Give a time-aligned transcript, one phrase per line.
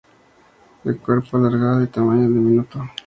[0.83, 2.81] De cuerpo alargado y tamaño diminuto.